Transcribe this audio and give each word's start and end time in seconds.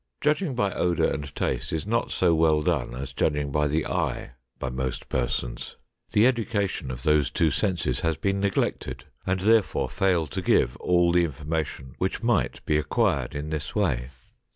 Judging 0.19 0.55
by 0.55 0.71
odor 0.71 1.13
and 1.13 1.35
taste 1.35 1.71
is 1.71 1.85
not 1.85 2.11
so 2.11 2.33
well 2.33 2.63
done 2.63 2.95
as 2.95 3.13
judging 3.13 3.51
by 3.51 3.67
the 3.67 3.85
eye 3.85 4.31
by 4.57 4.67
most 4.67 5.07
persons. 5.09 5.75
The 6.13 6.25
education 6.25 6.89
of 6.89 7.03
those 7.03 7.29
two 7.29 7.51
senses 7.51 7.99
has 7.99 8.17
been 8.17 8.39
neglected 8.39 9.03
and 9.27 9.41
therefore 9.41 9.91
fail 9.91 10.25
to 10.25 10.41
give 10.41 10.75
all 10.77 11.11
the 11.11 11.23
information 11.23 11.93
which 11.99 12.23
might 12.23 12.65
be 12.65 12.79
acquired 12.79 13.35
in 13.35 13.51
this 13.51 13.75
way. 13.75 14.09